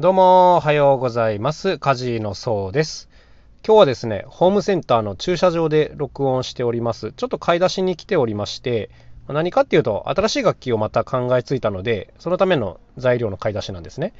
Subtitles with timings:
[0.00, 1.76] どうも、おはようございます。
[1.76, 3.08] カジのそうです。
[3.66, 7.10] 今日はですね、ホームセンターの駐車場で録音しております。
[7.10, 8.90] ちょっと買い出しに来ておりまして、
[9.26, 14.12] 何かっていうと、新しい楽器をまた考えついたので、そのための材料の買い出しなんですね。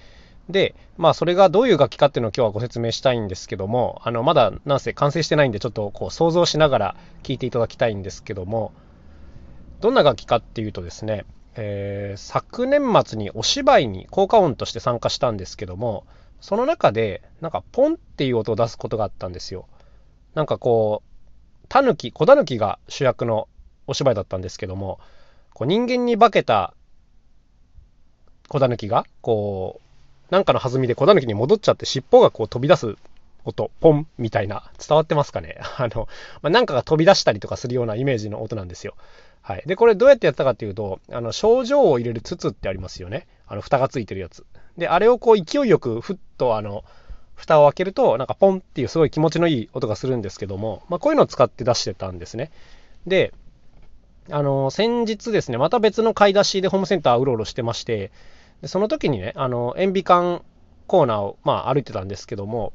[0.49, 8.73] で、まあ、それがどういう楽器かっていうのを今日はご説明したいんですけども、あの、まだなんせ完成してないんで、ちょっとこう想像しながら聞いていただきたいんですけども、
[9.81, 11.25] どんな楽器かっていうとですね、
[11.61, 16.07] えー、昨年末にお芝居に効果音として参加したんですけども、
[16.41, 19.67] その中で、なんかポンっていう音を出すことがあったんですよ。
[20.35, 23.49] なんかこう、タヌキ、小タヌキが主役の
[23.89, 25.01] お芝居だったんですけども、
[25.53, 26.75] こう人間に化けた
[28.49, 29.81] 小タヌキが、こ
[30.31, 32.95] う、なんかの弾みで小狸に戻っちゃって尻尾がこう飛び出す
[33.45, 35.59] 音、ポンみたいな、伝わってますかね？
[35.77, 36.09] あの、
[36.41, 38.95] まあ、なんかが飛び出したりとかするようなイメージの音なんですよ。
[39.49, 39.63] はい。
[39.65, 43.27] で、これどうやってやったかっていうと、あの、症状を入れる筒ってありますよね。
[43.47, 44.45] あの、蓋がついてるやつ。
[44.77, 46.85] で、あれをこう勢いよくふっとあの、
[47.35, 52.51] 蓋を開けると、なんかポンっていうすごい気持ちのいい音がするんですけども、まあ、こういうのを使って出してたんですね。
[53.07, 53.33] で、
[54.31, 58.11] あの、先日ですね、また別の買い出しでホームセンターうろうろしてまして、
[58.61, 60.43] でその時にね、あの、塩ビ管
[60.87, 62.75] コーナーを、まあ、歩いてたんですけども、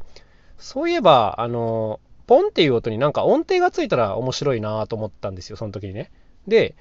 [0.58, 6.10] そういえば、あの、ポンっていう音になんか音程がついたら面白いなと思ったんですよ、その時にね。
[6.48, 6.76] で、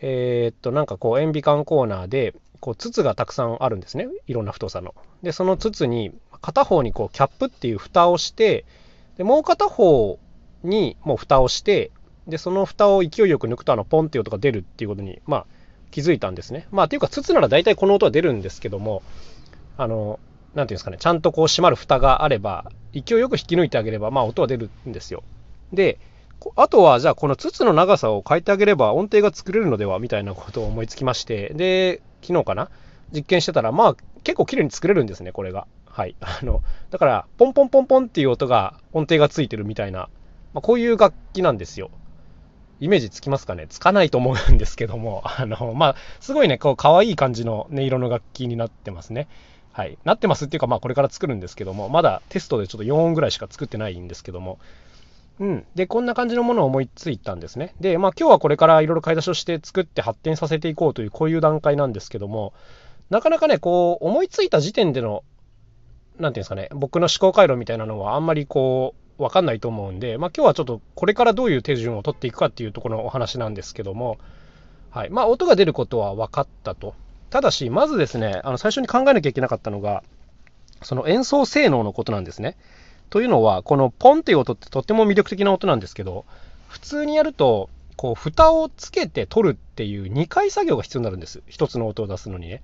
[0.00, 4.08] えー、っと、なんかこう、塩ビ管コーナーで、こう、筒がたくさんあるんですね。
[4.26, 4.94] いろんな太さの。
[5.22, 8.64] で、その筒に、片方にこう、キャップっていう蓋をして、
[9.16, 10.18] で、もう片方
[10.62, 11.90] にもう蓋をして、
[12.26, 15.46] で、その蓋を勢いよく抜くと、あの、ポンっていう音が出るっていうことに、まあ、
[15.90, 16.66] 気づいたんですね。
[16.70, 19.02] まあ、っていうか、筒なら大体この音は出るんですけども、
[19.78, 20.18] あの、
[20.54, 25.22] なんていうんですかね、ちゃんとこう閉まる蓋があれば、勢いよく引き抜いてあげれば、まあ音は出るんですよ。
[25.72, 25.98] で、
[26.54, 32.70] あとはじゃあこの筒の長さを変えてあげれば音程が作れるのではみたいなことを思いつきまして、で、昨日かな？
[33.12, 35.66] 実験してたら、まあ結構綺麗に作れるんですね、これが。
[35.86, 36.14] はい。
[36.20, 40.08] あの、だから、ポンポンポンポンっていう音が音程がついてるみたいな、
[40.52, 41.90] まあ、こういう楽器なんですよ。
[42.78, 43.66] イメージつきますかね？
[43.68, 49.28] つかないと思うんですけども、 あの、まあ、すごいね、こう、可愛い感じの音色の楽器になってますね。
[49.72, 54.58] はい、なってますっていうか、まあ、これから作るんですけども、まだテストでちょっと4音ぐらいしか作ってないんですけども、
[55.38, 55.66] うん。
[55.74, 57.74] で、こんな感じのものを思いついたんですね。
[57.80, 62.54] で、まあ、今日はこれからいろいろ買い出しをして作って発展させていこうという、こういう段階なんですけども、
[63.10, 65.24] なかなかね、こう、思いついた時点での、
[66.18, 74.18] なんていうんですかね、僕の思考回路みたいなのはあんまりこう、わかんないと思うんで、まあ、今日はちょっとこれからどういう手順を取っていくかっていうところのお話なんですけども、
[74.90, 75.10] はい。
[75.10, 76.94] まあ、音が出ることは分かったと。
[77.30, 80.02] ただし、まずですね、あの最初に考えなきゃいけなかったのが、
[80.82, 82.56] その演奏性能のことなんですね。
[83.10, 86.24] というのは、このポンっていう音ってとっても魅力的な音なんですけど、
[86.68, 91.42] 普通にやると、こう、蓋をつけて取るっていう2回作業が必要になるんです。
[91.48, 92.62] 1つの音を出すのにね。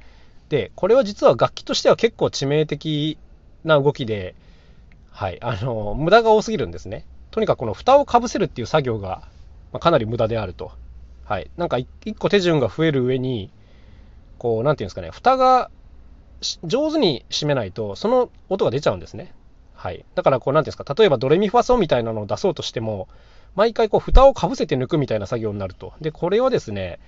[0.48, 3.16] で、これは実は楽器としては結構致命的
[3.64, 4.34] な動きで、
[5.10, 7.06] はい、あの、無駄が多すぎるんですね。
[7.30, 9.22] とにかくこの蓋をかぶせるっていう作業が、
[9.72, 10.72] まあかなり無駄であると。
[11.24, 11.50] はい。
[11.56, 13.50] なんか1個手順が増える上に、
[14.38, 15.70] こう、なんていうんですかね、蓋が
[16.64, 19.32] 上手に締めないと、その音が出ちゃうんですね。
[19.82, 20.04] はい。
[20.14, 23.08] だから、こう、なんですか、例えばドレミファソみたいなのを出そうとしても、
[23.56, 25.92] 毎回こう、蓋をかぶせて抜くみたいな作業になると。
[26.00, 27.00] で、これはですね、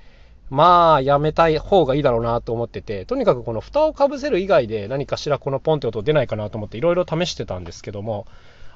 [0.51, 8.27] まあ、やめたい方がいいだろうなと思ってて、とにかくこの蓋をかぶせる以外で何かしらこのポンって音出ないかなと思っていろいろ試してたんですけども、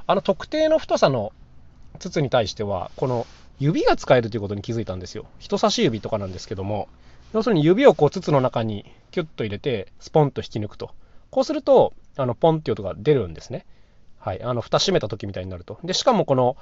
[0.07, 1.33] あの特定の太さの
[1.99, 3.27] 筒に対しては、この
[3.59, 5.27] 指が使えるということに気づいたんですよ。
[5.41, 6.89] 人差し指とかなんですけども、
[7.35, 10.93] 要するに指をこう筒の中にキュッと入れて、スポンと引き抜くと。
[11.31, 13.67] こうすると、あの、ポンっていう音が出るんですね。
[14.19, 14.43] はい。
[14.43, 15.79] あの、蓋閉めた時みたいになると。
[15.85, 16.57] で、しかもこの、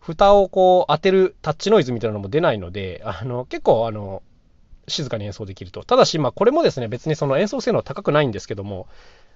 [0.00, 4.22] 蓋をこう当てるタッチノイズみたいなのも出ないので、あの、結構あの、
[4.88, 5.84] 静かに演奏できると。
[5.84, 8.88] ただし、まあ、これもですね、別にその演奏性能は高くないんですけども、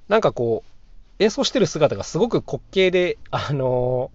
[0.09, 4.11] なんかこう、演奏してる姿がすごく滑稽で、あの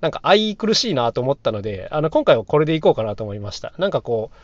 [0.00, 3.72] なんか愛苦しいなと思ったので、あの、今回はこれでいこうかなと思いました。
[3.78, 4.36] なんかこう、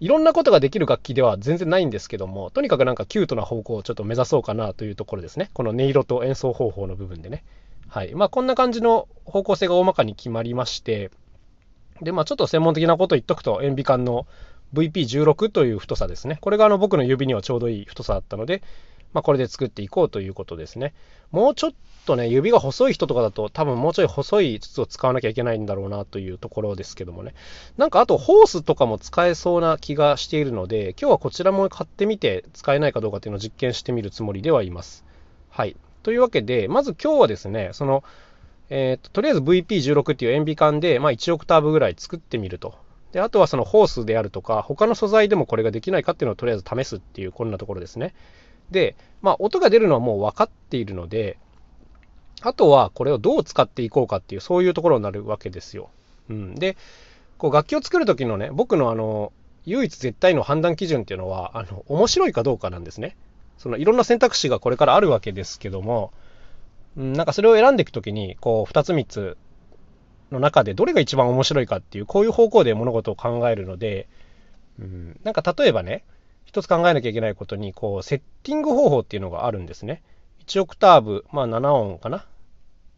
[0.00, 5.50] いろんなことができる楽器では全然ないんですけども、とにかくなんかキュートな方向をちょっと目指そうかなというところですね。
[5.52, 7.44] この音色と演奏方法の部分でね。
[7.94, 8.12] はい。
[8.16, 11.12] まあこんな感じの方向性が大まかに決まりまして、
[12.02, 14.26] で、まあちょっと専門的なことを言っとくと、塩ビ管の
[14.74, 16.38] VP16 という太さですね。
[16.40, 18.64] これがあの僕の指にはちょうどいい太さだったので、
[19.12, 20.92] まあ、これで作っていこうということですね。
[21.30, 21.70] もうちょっ
[22.04, 27.32] とね、指が細い人とかだと多分もうちょい細い筒を使わなきゃいけないんだろうなというところですけどもね。
[27.76, 35.04] なんかあとホースとかも使えそうな気がしているので、今日はこちらも買ってみて使えないかどうかっていうのを実験してみるつもりではいます。
[35.48, 35.76] はい。
[36.04, 38.04] というわけで、まず今日はですね、その、
[38.68, 42.74] えーと、とりあえず VP16 っていう塩ビ管で、まあ、1オクターブぐらい作ってみると。
[43.12, 48.14] で、あとはそのホースであるとか、他の素材でもこれができないかっていうのをとりあえず試すっていう、こんなところですね。
[48.70, 51.38] で、まあ、音が出るのはもう分かっているので、
[52.42, 55.88] あとはこれをどう使っていこうかっていう、そういうところになるわけですよ。
[56.28, 56.76] うん、で、
[57.38, 59.32] こう楽器を作る時のね、僕のあの、
[59.64, 63.16] 唯一絶対の判断基準っていうのは、あの、面白いかどうかなんですね。
[63.58, 66.12] そのいろんな選択肢がこれからあるわけですけども、
[66.96, 69.36] うん、なんかそれを選んでいくときに、こう、2つ3つ
[70.30, 74.08] の中でどれが一番面白いかっていう、こういう方向で物事を考えるので、
[74.78, 76.04] うん、なんか例えばね、
[76.44, 80.02] 一つ考えなきゃいけないことに、こう、セッティング方法っていうのがあるんですね。
[80.46, 82.26] 1オクターブ、まあ7音かな。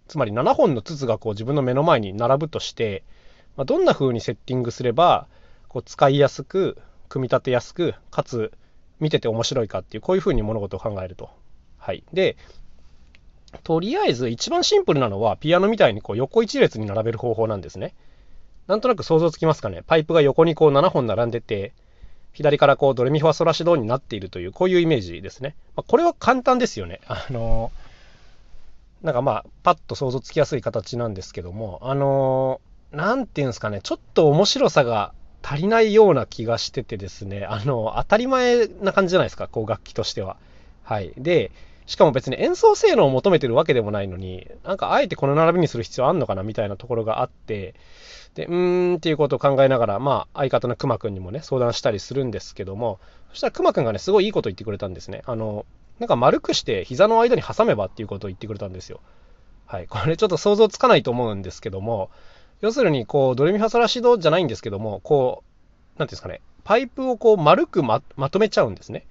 [0.08, 3.02] つまり7本の筒がこう自分の目の前に並ぶとして、
[3.56, 5.26] まあ、どんな風にセッティングすれば、
[5.68, 6.78] こう使いやすく、
[7.08, 8.52] 組み立てやすく、かつ
[9.00, 11.30] 見てて面白いかっていう、こういう風に物事を考えると。
[11.78, 12.04] はい。
[12.12, 12.36] で、
[13.62, 17.94] とりあえず一番シンプルなのは、ピアノみたいにこう横一列に並べる方法なんですね。
[18.66, 19.82] なんとなく想像つきますかね。
[19.86, 21.72] パイプが横にこう7本並んでて、
[22.32, 25.54] 左からこうドレミファソラシドになっているという、こういうイメージですね。
[25.76, 27.00] まあ、これは簡単ですよね。
[27.06, 27.70] あの
[29.02, 32.60] なんかまあ、パッと想像つきやすい形なんですけども、あの
[32.92, 35.12] なんていうんですかね、ちょっと面白さが
[35.48, 40.36] 足りないような気がしててですね、あの、当たり前な感じじゃないですか、こう楽器としては。
[40.82, 41.12] はい。
[41.16, 41.52] で、
[41.86, 47.74] しかも別に演奏性能を求めてるわけでもないのに、なんかあえてこの並びにする必要あんのかなみたいなところがあって、
[48.34, 52.98] で、うーんっていうことを考えながら、まあ相方のくまくんにもね、相談したりするんですけども、
[53.30, 55.22] そしたらくまくんがね、すごいいいこと言ってくれたんですね。
[55.26, 55.64] あの、
[56.00, 59.00] なんか丸くして膝の間に挟めばっていうことを言ってくれたんですよ。
[59.66, 59.86] はい。
[59.86, 62.10] これちょっと想像つかないと思うんですけども、
[62.60, 65.44] 要するに、こう、ドレミファソラシドじゃないんですけども、こ
[65.96, 68.00] う、なんていうんですかね、パイプをこう丸くま
[68.30, 69.06] とめちゃうんですね。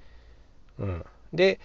[0.77, 1.05] うん。
[1.33, 1.59] で、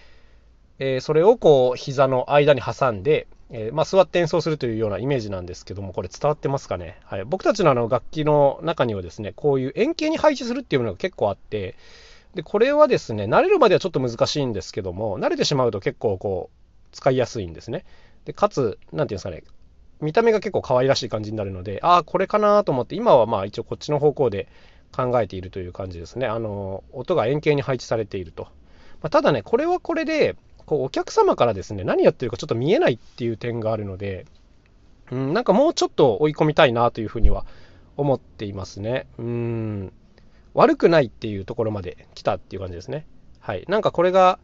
[0.79, 6.97] えー、それをこう膝の間に挟んで、えー、まあ、座って演奏するというようなイメージなんですけども、これ伝わってますかね？
[7.03, 11.75] はい、僕たちのあの楽器の中にはですね、こういう円形に配置するっていうのが結構あって、
[12.33, 17.83] で、これはですね、慣れるまではちょっと難しいんですけども、慣れてしまうと結構こう、使いやすいんですね。
[18.23, 19.43] で、かつ、なんていうんですかね、
[20.01, 24.47] 見た目が結構可愛らしい感じになるので、ああ、これかなと思って、今はまあ一応こっちの方向で
[24.91, 26.27] 考えているという感じですね。
[26.27, 28.43] あの、音が円形に配置されていると。
[29.01, 34.25] まあ、ただね、これはこれで、こうお客様からですね、何やってるかちょっと見えないっていう点があるので、
[35.11, 37.45] うん、なんかもうちょっと追い込みたいなというふうには
[37.97, 39.07] 思っていますね。
[39.17, 39.93] うん、
[40.53, 43.05] 悪くないっていうところまで来たっていう感じですね。
[43.39, 43.65] はい。
[43.67, 44.39] なんかこれが、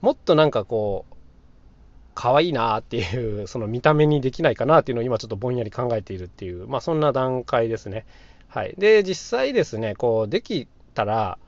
[0.00, 1.14] もっとなんかこう、
[2.18, 8.06] 可愛いなっていう、 その見た目にできないかなっていうのを今ちょっとぼんやり考えているっていう、まあそんな段階ですね。
[8.48, 8.74] はい。
[8.76, 11.38] で、実際ですね、こう、できたら、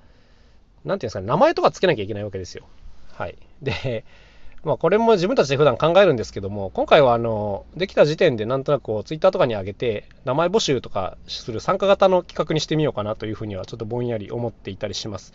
[0.84, 2.66] なんていうんですかね、名前とかつけなきゃいけないわけですよ。
[3.12, 3.36] はい。
[3.60, 4.04] で、
[4.62, 15.32] まあ、これも自分たちで普段考えるんですけども、今回はあの、できた時点でなんとなくこう、ツイッターとかに上げて、名前募集とかする参加型の企画にしてみようかなというふうにはちょっとぼんやり思っていたりします。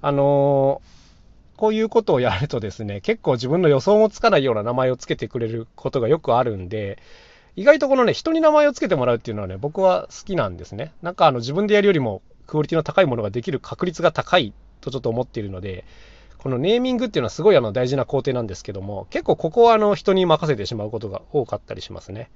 [0.00, 1.03] あのー、
[1.56, 6.98] こういうことをやるとですね、結構自分の予想もつかないような名前をつけてくれることがよくあるんで、
[7.56, 10.92] 意外とこのね、人に名前をつけてもらうっていうのはね、僕は好きなんですね。
[11.02, 15.84] なんかあの、自分でやるよりもクオリティの高いものができる確率が高いとちょっと思っているので、
[16.38, 22.30] このネーミングっていうのはすごいあの大事な工程なんですけども、結構ここはあの人に任せてしまうことが多かったりしますね。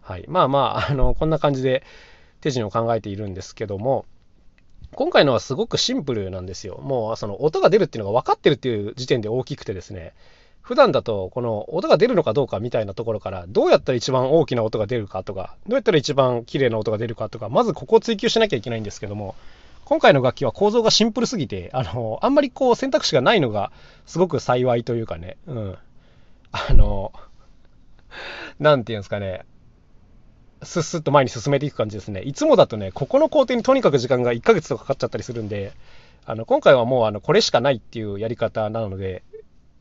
[0.00, 0.24] はい。
[0.28, 1.82] まあまあ、あの、こんな感じで
[2.40, 4.06] 手順を考えているんですけども、
[4.92, 6.78] 今回のはすごくシンプルなんですよ。
[6.82, 10.14] もうその音が出るっていうのが分かってるっていう時点で大きくてですね、
[10.62, 19.34] 普段だとこの音が出るのかどうかみたいなところからどうやったら一番大きな音が出るかとかどうやったら一番綺麗な音が出るかとかまずここを追求しなきゃいけないんですけども
[19.90, 23.72] 今回の楽器は構造がシンプルすぎて、あの、あんまりこう選択肢がないのが
[24.06, 25.78] すごく幸いというかね、うん。
[26.52, 27.12] あの、
[28.60, 29.44] なんていうんですかね、
[30.62, 32.20] スッスッと前に進めていく感じですね。
[32.22, 35.72] いつもだとね、ここの工程にとにかく時間が1ヶ月とかかかっちゃったりするんで、
[36.26, 39.22] あの、今回はもうあの、これしかないっていうやり方なので、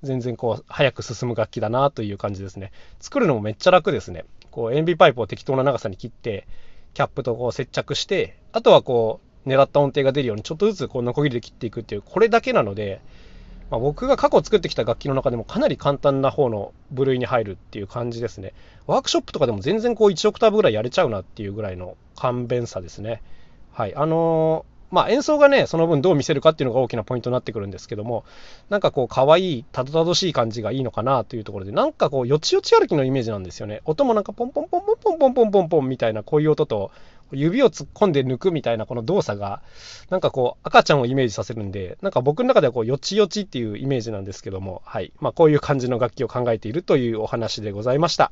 [0.04, 2.72] 全然こう、早く進む楽器だなという感じですね。
[3.00, 4.26] 作るのもめっちゃ楽ですね。
[4.52, 6.48] こう、塩ビパイプを適当な長さに切って、
[6.94, 13.02] キャップとこう接着して、あとはこう、狙った音程が出るようにちょっとずつこうノコギリで切っていくっていうこれだけなので、
[13.70, 18.54] まあ、僕が過去作ってきた楽器の中でもかなり簡単な方の部類に入るっていう感じですね。
[18.88, 23.22] ワークショップとかでも全然こう1オクターブぐらいやれちゃうなっていうぐらいの簡便さですね。
[23.72, 23.96] はい。
[23.96, 28.26] あのーまあ演奏がね、その分どう見せるかっていうのが大きなポイントになってくるんですけども、
[28.70, 33.82] なんかこう可愛い、たどたどしい感じがいいのかなというところで、なんかこうよちよち歩きのイメージなんですよね。
[33.86, 36.92] 音もなんかポンポンポンポンポンポンポンポンポンみたいなこういう音と、
[37.32, 39.62] 指を突っ込んで抜くみたいなこの動作が、
[40.10, 45.12] なんかこう赤ちゃんをイメージさせるんで、なんか僕の中ではこうよちよちっていうイメージなんですけども、はい。
[45.20, 48.32] まあこういう感じの楽器を考えているというお話でございました。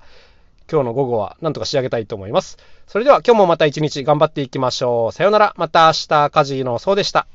[0.70, 2.58] 今日の午後はなんとか仕上げたいと思います。
[2.88, 5.12] それでは今日もまた一日頑張っていきましょう。
[5.14, 5.54] さようなら。
[5.58, 7.28] また明日、カジのそうでした。